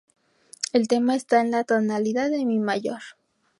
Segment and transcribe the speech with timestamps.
[0.73, 3.01] El tema está en la tonalidad de mi mayor.